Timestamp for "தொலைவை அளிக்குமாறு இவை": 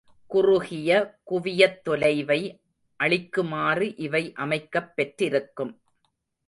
1.89-4.33